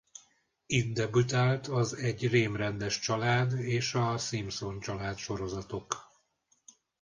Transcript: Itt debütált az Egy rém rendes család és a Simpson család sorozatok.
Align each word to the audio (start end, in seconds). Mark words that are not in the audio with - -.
Itt 0.65 0.93
debütált 0.93 1.67
az 1.67 1.93
Egy 1.93 2.27
rém 2.29 2.55
rendes 2.55 2.99
család 2.99 3.51
és 3.59 3.93
a 3.93 4.17
Simpson 4.17 4.79
család 4.79 5.17
sorozatok. 5.17 6.11